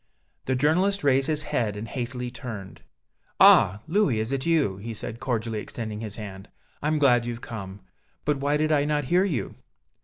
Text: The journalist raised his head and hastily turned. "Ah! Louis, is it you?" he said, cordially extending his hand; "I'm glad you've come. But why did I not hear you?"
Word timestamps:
The 0.45 0.55
journalist 0.55 1.03
raised 1.03 1.27
his 1.27 1.43
head 1.43 1.77
and 1.77 1.87
hastily 1.87 2.31
turned. 2.31 2.81
"Ah! 3.39 3.83
Louis, 3.87 4.19
is 4.19 4.31
it 4.31 4.47
you?" 4.47 4.77
he 4.77 4.95
said, 4.95 5.19
cordially 5.19 5.59
extending 5.59 5.99
his 5.99 6.15
hand; 6.15 6.49
"I'm 6.81 6.97
glad 6.97 7.27
you've 7.27 7.41
come. 7.41 7.81
But 8.25 8.37
why 8.37 8.57
did 8.57 8.71
I 8.71 8.83
not 8.83 9.03
hear 9.13 9.23
you?" 9.25 9.53